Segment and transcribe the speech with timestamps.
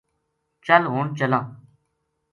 [0.65, 1.45] چل ہن چلاں‘‘